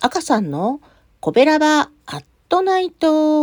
[0.00, 0.80] 赤さんの
[1.20, 3.40] コベラバアットナイト。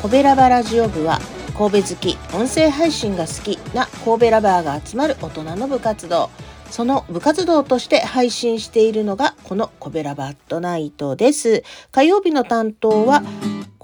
[0.00, 1.18] コベラバラジオ部は
[1.58, 6.30] 神戸好き音声配信が好きな神戸ラバーが集まる大人の部活動。
[6.70, 13.22] その部活動として配信しているのがこのコベラバットナイトです火曜日の担当は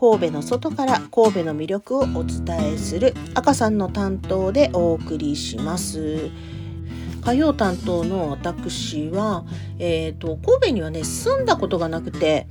[0.03, 6.31] 神戸の外から神戸の魅力をお伝えする赤さんの担当でお送りします。
[7.25, 9.45] 火曜担当の私は、
[9.79, 12.49] えーと、神戸にはね住んだことがなくて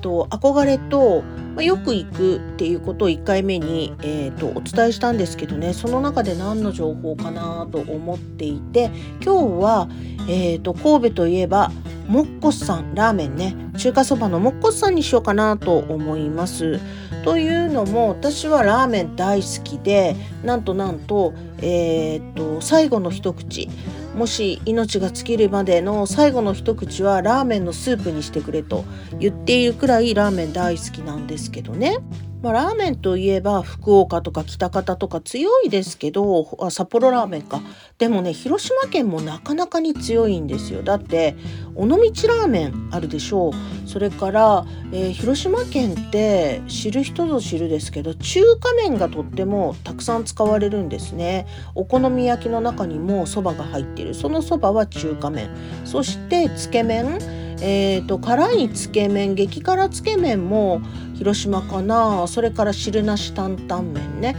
[0.00, 1.22] と憧れと、
[1.54, 8.90] まあ、よく行くっていうことを1回目に、えーと、お伝えしたんですけどねその中で何の情報かなと思っていて
[9.24, 9.88] 今日は、
[10.28, 11.70] えーと神戸といえば
[12.08, 16.80] もっこさんラーメンね中華そばのもっこさんにしようかなと思います。
[17.24, 23.68] というのも私はラーメン大好きでなんとなんと,、えー、っと最後の一口
[24.14, 28.84] もし命が尽きるまでの最後の一口はラーメンのスープにしてくれと
[29.18, 31.98] 言っているくらいラーメン大好きなんですけどね。
[32.42, 37.60] まあ、ラーメンといえば福岡とか北方とか強いですけどあ札幌ラーメンか。
[37.98, 40.82] でもね広島県もなかなかに強いんですよ。
[40.82, 41.36] だって
[41.76, 43.52] 尾道ラーメンあるでしょう。
[43.88, 51.46] それから、えー、広島県って知る人ぞ知るですけど中華麺がとってもたくさん使われるんですね。
[51.76, 54.14] お好み焼きの中にもそばが入ってる。
[54.14, 55.48] そのそばは中華麺。
[55.84, 57.41] そしてつけ麺。
[57.64, 60.82] えーと、辛いつけ麺激辛つけ麺も
[61.14, 62.26] 広島かな。
[62.26, 64.36] それから汁なし担々麺ね。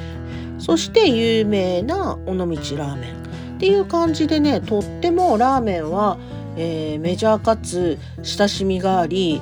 [0.59, 3.13] そして有名な尾道ラーメン
[3.55, 6.17] っていう感じでねとってもラーメンは、
[6.57, 9.41] えー、メジャーかつ親しみがあり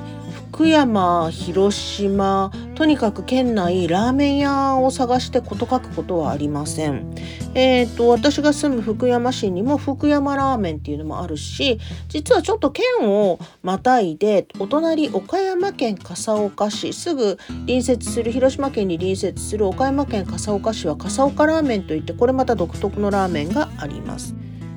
[0.52, 7.14] 福山広島とにかく県内ラーメン屋を探して事書くことはありません。
[7.54, 24.34] えーと、私が住む福山市にも福山ラーメンっていうのもあるし実はちょっと県をまたいでお隣岡山県笠岡市すぐ隣接する広島県に隣接する岡山県笠岡市は笠岡ラーメンといってこれまた独特のラーメンがあります。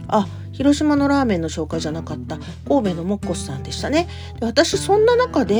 [0.07, 4.07] あ広島のラーメンの紹介じゃなかった神戸のモッコスさんでしたね。
[4.39, 5.53] で私そんな中で、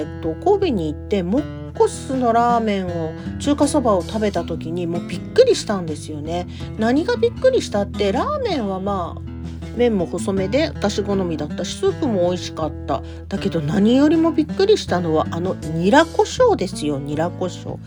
[0.00, 6.46] えー、っと神戸に行ってモッコスのラーメンを中華そばを食べた時にもうびっくりしたんですよね。
[6.78, 9.30] 何がびっくりしたってラーメンはまあ
[9.76, 17.78] 麺も細めで私好みだったしスープも美味しかっただけど何よりもびっくりしたのはあのニラ胡椒ですよニラ胡椒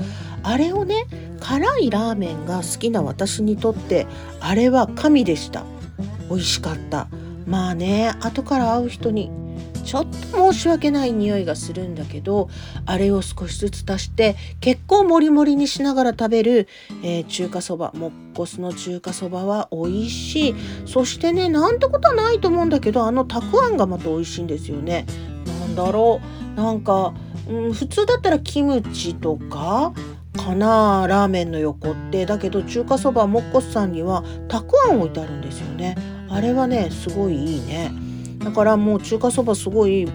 [0.41, 1.05] あれをね
[1.39, 4.07] 辛いラーメンが好きな私にとって
[4.39, 5.65] あれは神でした
[6.29, 7.07] 美味しかった。
[7.45, 9.29] まあね後から会う人に
[9.83, 12.49] ちょっと申し訳ない匂いがするんだけど
[12.85, 16.69] あれを少しずつ足して結構もりもりにしながら食べる、
[17.03, 20.55] えー、中華そばもっこすの中華そばは美味しい。
[20.85, 25.05] そしてねなんてことはないと思うんだけどあのたくあんがまた美味しいんですよね。
[25.45, 26.59] なんだろう。
[26.59, 27.13] なんか、
[27.49, 29.91] うん、普通だったらキムチとか
[30.35, 32.25] かなラーメンの横って。
[32.25, 35.95] だけど中華そばもっこさんにはたくあん置いてあるんですよね。
[36.29, 37.91] あれはねすごいいいね。
[38.39, 40.07] だからもう中華そばすごい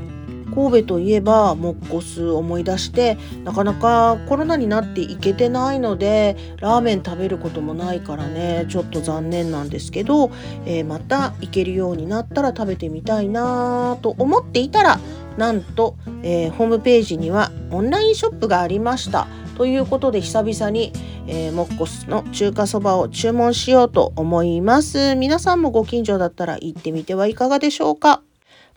[0.55, 8.67] 神戸といえばモッコス思い出してなかなかコロナになって行けてないのでラーメン食べることもないからね。
[8.69, 10.31] ちょっと残念なんですけど、
[10.67, 14.99] えー、また行けるようになったら食べてみたいなと思っていたら
[15.37, 19.29] なんと、えー、ホームページにはオンラインショップがありました。
[19.59, 20.93] ということで久々に、
[21.27, 25.17] えー、モッコスの中華そばを注文しようと思います。
[25.17, 28.23] 皆さんもご近所だったら行ってみてはいかがでしょうか。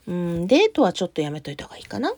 [0.08, 2.12] うん、デートはちょっとやめといた方がいいかな。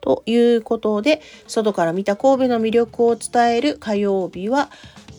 [0.00, 4.70] ということで、外から見た神戸の魅力を伝える火曜日は、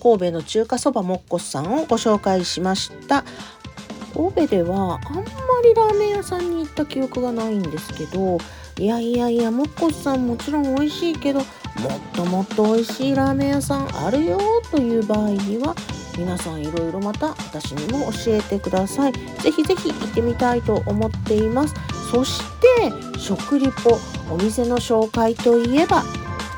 [0.01, 3.25] 神戸の中華そばもっこさんをご紹介しました。
[4.13, 5.23] 神戸ではあんま
[5.61, 8.37] りラーメン屋さんに行った記憶がないんですけど、
[8.79, 11.41] いやいやいや、もっこさんもちろん美味しいけど、
[11.79, 14.39] もっともっと美味しいラーメン屋さんあるよ
[14.71, 15.75] という場合には
[16.17, 19.13] 皆さんいろいろまた私にも教えてください。
[19.13, 21.75] ぜひぜひ行ってみたいと思っています。
[22.11, 23.99] そして食リポ
[24.31, 26.03] お店の紹介といえば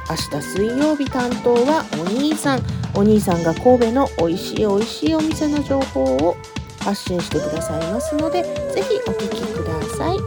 [0.09, 2.61] 明日水曜日担当はお兄さん。
[2.95, 6.35] お兄さんが神戸の美味しい美味しいお店の情報を
[6.79, 10.17] 発信してくださいますのでぜひお聞きください。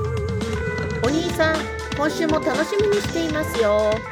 [1.04, 1.56] お兄さん
[1.96, 4.11] 今週も楽しみにしていますよ。